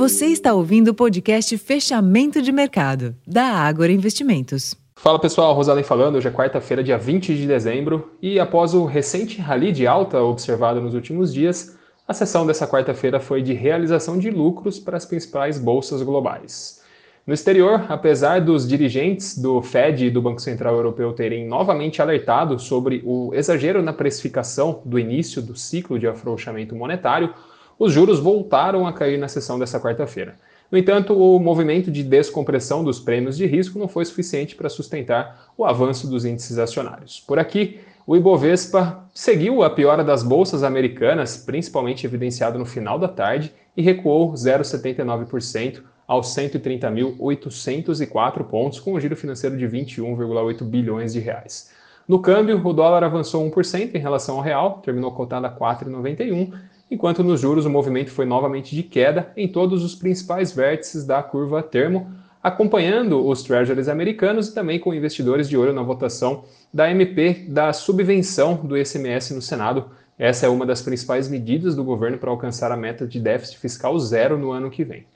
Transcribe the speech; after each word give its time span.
Você 0.00 0.28
está 0.28 0.54
ouvindo 0.54 0.92
o 0.92 0.94
podcast 0.94 1.58
Fechamento 1.58 2.40
de 2.40 2.50
Mercado, 2.50 3.14
da 3.26 3.44
Ágora 3.44 3.92
Investimentos. 3.92 4.74
Fala 4.96 5.18
pessoal, 5.18 5.52
Rosalém 5.52 5.84
falando. 5.84 6.16
Hoje 6.16 6.26
é 6.26 6.30
quarta-feira, 6.30 6.82
dia 6.82 6.96
20 6.96 7.36
de 7.36 7.46
dezembro, 7.46 8.10
e 8.22 8.40
após 8.40 8.72
o 8.72 8.86
recente 8.86 9.42
rally 9.42 9.72
de 9.72 9.86
alta 9.86 10.18
observado 10.22 10.80
nos 10.80 10.94
últimos 10.94 11.34
dias, 11.34 11.76
a 12.08 12.14
sessão 12.14 12.46
dessa 12.46 12.66
quarta-feira 12.66 13.20
foi 13.20 13.42
de 13.42 13.52
realização 13.52 14.18
de 14.18 14.30
lucros 14.30 14.78
para 14.78 14.96
as 14.96 15.04
principais 15.04 15.58
bolsas 15.58 16.00
globais. 16.00 16.80
No 17.26 17.34
exterior, 17.34 17.84
apesar 17.90 18.40
dos 18.40 18.66
dirigentes 18.66 19.36
do 19.36 19.60
Fed 19.60 20.06
e 20.06 20.10
do 20.10 20.22
Banco 20.22 20.40
Central 20.40 20.76
Europeu 20.76 21.12
terem 21.12 21.46
novamente 21.46 22.00
alertado 22.00 22.58
sobre 22.58 23.02
o 23.04 23.34
exagero 23.34 23.82
na 23.82 23.92
precificação 23.92 24.80
do 24.82 24.98
início 24.98 25.42
do 25.42 25.54
ciclo 25.54 25.98
de 25.98 26.06
afrouxamento 26.06 26.74
monetário, 26.74 27.34
os 27.80 27.92
juros 27.94 28.20
voltaram 28.20 28.86
a 28.86 28.92
cair 28.92 29.18
na 29.18 29.26
sessão 29.26 29.58
dessa 29.58 29.80
quarta-feira. 29.80 30.34
No 30.70 30.76
entanto, 30.76 31.14
o 31.14 31.40
movimento 31.40 31.90
de 31.90 32.04
descompressão 32.04 32.84
dos 32.84 33.00
prêmios 33.00 33.38
de 33.38 33.46
risco 33.46 33.78
não 33.78 33.88
foi 33.88 34.04
suficiente 34.04 34.54
para 34.54 34.68
sustentar 34.68 35.50
o 35.56 35.64
avanço 35.64 36.06
dos 36.06 36.26
índices 36.26 36.58
acionários. 36.58 37.24
Por 37.26 37.38
aqui, 37.38 37.80
o 38.06 38.14
Ibovespa 38.14 39.02
seguiu 39.14 39.62
a 39.62 39.70
piora 39.70 40.04
das 40.04 40.22
bolsas 40.22 40.62
americanas, 40.62 41.38
principalmente 41.38 42.04
evidenciado 42.04 42.58
no 42.58 42.66
final 42.66 42.98
da 42.98 43.08
tarde, 43.08 43.50
e 43.74 43.80
recuou 43.80 44.34
0,79% 44.34 45.80
aos 46.06 46.26
130.804 46.36 48.44
pontos, 48.44 48.78
com 48.78 48.92
um 48.92 49.00
giro 49.00 49.16
financeiro 49.16 49.56
de 49.56 49.66
21,8 49.66 50.64
bilhões 50.64 51.14
de 51.14 51.20
reais. 51.20 51.70
No 52.06 52.18
câmbio, 52.18 52.60
o 52.62 52.72
dólar 52.72 53.04
avançou 53.04 53.48
1% 53.48 53.94
em 53.94 53.98
relação 53.98 54.36
ao 54.36 54.42
real, 54.42 54.82
terminou 54.84 55.12
cotado 55.12 55.46
a 55.46 55.50
4,91 55.50 56.52
enquanto 56.90 57.22
nos 57.22 57.40
juros 57.40 57.64
o 57.64 57.70
movimento 57.70 58.10
foi 58.10 58.24
novamente 58.24 58.74
de 58.74 58.82
queda 58.82 59.32
em 59.36 59.46
todos 59.46 59.84
os 59.84 59.94
principais 59.94 60.52
vértices 60.52 61.04
da 61.04 61.22
curva 61.22 61.62
termo, 61.62 62.10
acompanhando 62.42 63.26
os 63.26 63.42
treasuries 63.42 63.88
americanos 63.88 64.48
e 64.48 64.54
também 64.54 64.78
com 64.78 64.94
investidores 64.94 65.48
de 65.48 65.56
olho 65.56 65.72
na 65.72 65.82
votação 65.82 66.44
da 66.72 66.90
MP 66.90 67.44
da 67.48 67.72
subvenção 67.72 68.56
do 68.56 68.76
ICMS 68.76 69.34
no 69.34 69.42
Senado. 69.42 69.86
Essa 70.18 70.46
é 70.46 70.48
uma 70.48 70.66
das 70.66 70.82
principais 70.82 71.28
medidas 71.28 71.74
do 71.76 71.84
governo 71.84 72.18
para 72.18 72.30
alcançar 72.30 72.72
a 72.72 72.76
meta 72.76 73.06
de 73.06 73.20
déficit 73.20 73.58
fiscal 73.58 73.98
zero 73.98 74.36
no 74.36 74.50
ano 74.50 74.70
que 74.70 74.84
vem. 74.84 75.06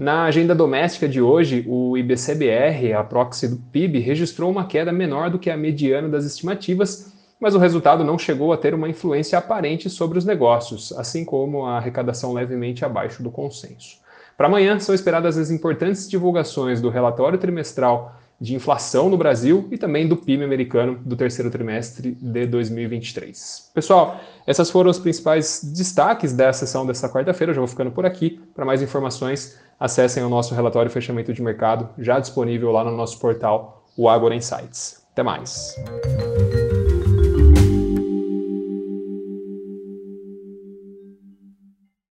Na 0.00 0.24
agenda 0.24 0.54
doméstica 0.54 1.06
de 1.06 1.20
hoje, 1.20 1.62
o 1.68 1.94
IBCBR, 1.94 2.94
a 2.94 3.04
proxy 3.04 3.46
do 3.46 3.56
PIB, 3.70 3.98
registrou 3.98 4.50
uma 4.50 4.64
queda 4.64 4.90
menor 4.90 5.28
do 5.28 5.38
que 5.38 5.50
a 5.50 5.56
mediana 5.56 6.08
das 6.08 6.24
estimativas, 6.24 7.12
mas 7.40 7.54
o 7.54 7.58
resultado 7.58 8.04
não 8.04 8.18
chegou 8.18 8.52
a 8.52 8.56
ter 8.56 8.74
uma 8.74 8.88
influência 8.88 9.38
aparente 9.38 9.88
sobre 9.88 10.18
os 10.18 10.24
negócios, 10.24 10.92
assim 10.92 11.24
como 11.24 11.64
a 11.64 11.78
arrecadação 11.78 12.32
levemente 12.32 12.84
abaixo 12.84 13.22
do 13.22 13.30
consenso. 13.30 13.98
Para 14.36 14.46
amanhã 14.46 14.78
são 14.78 14.94
esperadas 14.94 15.36
as 15.36 15.50
importantes 15.50 16.08
divulgações 16.08 16.80
do 16.80 16.88
relatório 16.88 17.38
trimestral 17.38 18.14
de 18.40 18.54
inflação 18.54 19.10
no 19.10 19.18
Brasil 19.18 19.68
e 19.70 19.76
também 19.76 20.08
do 20.08 20.16
PIB 20.16 20.44
americano 20.44 20.98
do 21.04 21.14
terceiro 21.14 21.50
trimestre 21.50 22.12
de 22.12 22.46
2023. 22.46 23.70
Pessoal, 23.74 24.18
essas 24.46 24.70
foram 24.70 24.90
os 24.90 24.98
principais 24.98 25.60
destaques 25.62 26.32
da 26.32 26.50
sessão 26.52 26.86
desta 26.86 27.08
quarta-feira. 27.08 27.50
Eu 27.50 27.54
já 27.56 27.60
vou 27.60 27.68
ficando 27.68 27.90
por 27.90 28.06
aqui. 28.06 28.40
Para 28.54 28.64
mais 28.64 28.80
informações, 28.80 29.58
acessem 29.78 30.22
o 30.22 30.28
nosso 30.30 30.54
relatório 30.54 30.90
fechamento 30.90 31.34
de 31.34 31.42
mercado, 31.42 31.90
já 31.98 32.18
disponível 32.18 32.72
lá 32.72 32.82
no 32.82 32.96
nosso 32.96 33.18
portal, 33.18 33.84
o 33.94 34.08
Agora 34.08 34.34
Insights. 34.34 35.02
Até 35.12 35.22
mais! 35.22 35.74